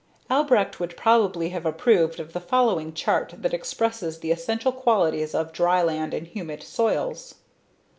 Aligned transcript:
Albrecht 0.31 0.79
would 0.79 0.97
probably 0.97 1.49
have 1.49 1.63
approved 1.63 2.19
of 2.19 2.33
the 2.33 2.39
following 2.39 2.91
chart 2.91 3.35
that 3.37 3.53
expresses 3.53 4.17
the 4.17 4.31
essential 4.31 4.71
qualities 4.71 5.35
of 5.35 5.53
dryland 5.53 6.11
and 6.11 6.25
humid 6.25 6.63
soils. 6.63 7.35